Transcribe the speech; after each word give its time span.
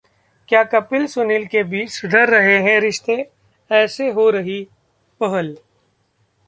क्या 0.47 0.63
कपिल-सुनील 0.63 1.45
के 1.45 1.63
बीच 1.63 1.91
सुधर 1.91 2.29
रहे 2.29 2.57
हैं 2.63 2.79
रिश्ते? 2.81 3.29
ऐसे 3.71 4.09
हो 4.11 4.29
रही 4.29 4.63
पहल 5.19 5.55